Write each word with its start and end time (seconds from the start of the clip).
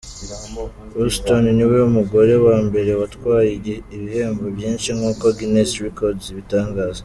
Houston 0.95 1.43
niwe 1.57 1.79
mugore 1.97 2.33
wa 2.45 2.57
mbere 2.67 2.91
watwaye 2.99 3.51
ibihembo 3.95 4.43
byinshi 4.55 4.89
nk’uko 4.97 5.23
Guinness 5.37 5.71
records 5.87 6.23
ibitangaza. 6.33 6.99